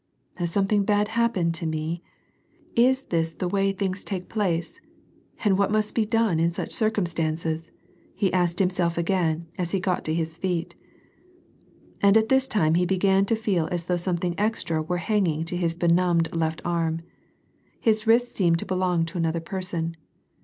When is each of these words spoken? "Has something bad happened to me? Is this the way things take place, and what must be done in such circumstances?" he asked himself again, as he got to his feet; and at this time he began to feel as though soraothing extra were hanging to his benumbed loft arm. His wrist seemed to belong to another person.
"Has 0.39 0.49
something 0.49 0.83
bad 0.83 1.09
happened 1.09 1.53
to 1.53 1.67
me? 1.67 2.01
Is 2.75 3.03
this 3.03 3.33
the 3.33 3.47
way 3.47 3.71
things 3.71 4.03
take 4.03 4.29
place, 4.29 4.81
and 5.43 5.59
what 5.59 5.69
must 5.69 5.93
be 5.93 6.07
done 6.07 6.39
in 6.39 6.49
such 6.49 6.73
circumstances?" 6.73 7.69
he 8.15 8.33
asked 8.33 8.57
himself 8.57 8.97
again, 8.97 9.45
as 9.59 9.73
he 9.73 9.79
got 9.79 10.03
to 10.05 10.13
his 10.15 10.39
feet; 10.39 10.73
and 12.01 12.17
at 12.17 12.29
this 12.29 12.47
time 12.47 12.73
he 12.73 12.85
began 12.87 13.25
to 13.27 13.35
feel 13.35 13.67
as 13.71 13.85
though 13.85 13.93
soraothing 13.95 14.33
extra 14.39 14.81
were 14.81 14.97
hanging 14.97 15.45
to 15.45 15.55
his 15.55 15.75
benumbed 15.75 16.33
loft 16.33 16.63
arm. 16.65 17.01
His 17.79 18.07
wrist 18.07 18.35
seemed 18.35 18.57
to 18.57 18.65
belong 18.65 19.05
to 19.05 19.19
another 19.19 19.39
person. 19.39 19.95